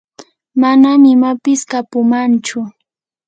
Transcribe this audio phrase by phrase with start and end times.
[0.61, 2.59] manam imapis kapumanchu.